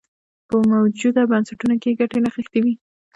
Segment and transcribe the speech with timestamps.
[0.47, 2.73] په موجوده بنسټونو کې یې ګټې نغښتې وې.